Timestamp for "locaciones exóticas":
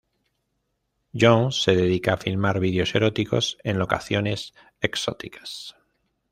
3.77-5.75